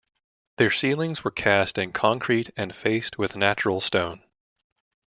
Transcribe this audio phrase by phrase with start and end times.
[0.57, 4.23] Their ceilings were cast in concrete and faced with natural stone.